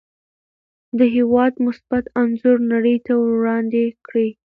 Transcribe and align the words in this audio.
د 0.97 0.99
هېواد 1.15 1.53
مثبت 1.65 2.03
انځور 2.21 2.57
نړۍ 2.73 2.97
ته 3.05 3.13
وړاندې 3.25 3.83
کړئ. 4.05 4.29